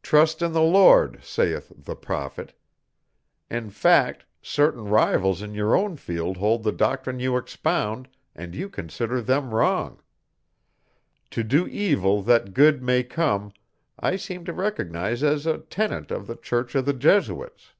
[0.00, 2.52] 'Trust in the Lord,' saith the prophet.
[3.50, 8.68] In fact, certain rivals in your own field hold the doctrine you expound, and you
[8.68, 10.00] consider them wrong.
[11.30, 13.50] 'To do evil that good may come'
[13.98, 17.70] I seem to recognize as a tenet of the Church of the Jesuits."